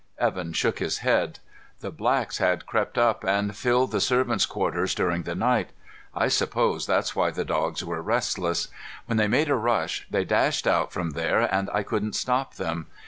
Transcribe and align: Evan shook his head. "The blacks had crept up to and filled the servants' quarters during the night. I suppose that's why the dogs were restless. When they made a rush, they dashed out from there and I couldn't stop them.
Evan 0.17 0.51
shook 0.51 0.79
his 0.79 0.97
head. 1.05 1.37
"The 1.81 1.91
blacks 1.91 2.39
had 2.39 2.65
crept 2.65 2.97
up 2.97 3.21
to 3.21 3.27
and 3.29 3.55
filled 3.55 3.91
the 3.91 4.01
servants' 4.01 4.47
quarters 4.47 4.95
during 4.95 5.21
the 5.21 5.35
night. 5.35 5.69
I 6.15 6.27
suppose 6.27 6.87
that's 6.87 7.15
why 7.15 7.29
the 7.29 7.45
dogs 7.45 7.85
were 7.85 8.01
restless. 8.01 8.67
When 9.05 9.17
they 9.19 9.27
made 9.27 9.49
a 9.51 9.53
rush, 9.55 10.07
they 10.09 10.25
dashed 10.25 10.65
out 10.65 10.91
from 10.91 11.11
there 11.11 11.41
and 11.53 11.69
I 11.71 11.83
couldn't 11.83 12.15
stop 12.15 12.55
them. 12.55 12.87